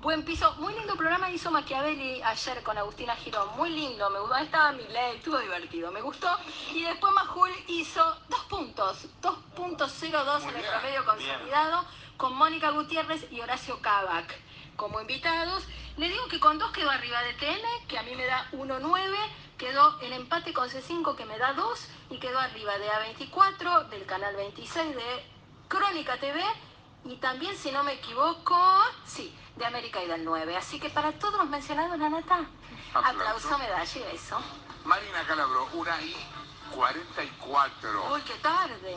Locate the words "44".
36.74-38.14